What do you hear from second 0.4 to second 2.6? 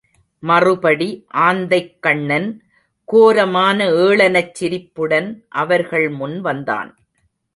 மறுபடி ஆந்தைக்கண்ணன்